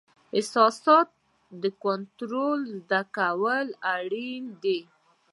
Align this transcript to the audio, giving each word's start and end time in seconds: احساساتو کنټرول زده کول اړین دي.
احساساتو 0.39 1.67
کنټرول 1.83 2.59
زده 2.77 3.01
کول 3.17 3.67
اړین 3.95 4.43
دي. 4.63 4.79